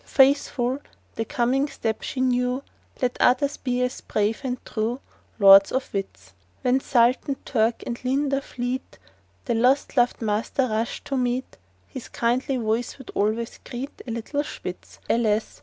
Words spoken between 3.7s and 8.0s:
as brave and true— Lords or Wits! When SULTAN, TURK,